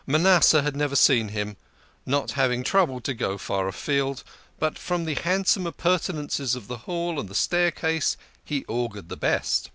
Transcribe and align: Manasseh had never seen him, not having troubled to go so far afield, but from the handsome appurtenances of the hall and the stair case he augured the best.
Manasseh 0.07 0.63
had 0.63 0.75
never 0.75 0.95
seen 0.95 1.27
him, 1.27 1.57
not 2.07 2.31
having 2.31 2.63
troubled 2.63 3.03
to 3.03 3.13
go 3.13 3.33
so 3.33 3.37
far 3.37 3.67
afield, 3.67 4.23
but 4.57 4.79
from 4.79 5.05
the 5.05 5.13
handsome 5.13 5.67
appurtenances 5.67 6.55
of 6.55 6.67
the 6.67 6.77
hall 6.89 7.19
and 7.19 7.29
the 7.29 7.35
stair 7.35 7.69
case 7.69 8.17
he 8.43 8.65
augured 8.67 9.09
the 9.09 9.15
best. 9.15 9.69